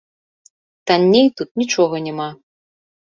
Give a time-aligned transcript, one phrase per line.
[0.91, 2.29] Танней тут нічога няма.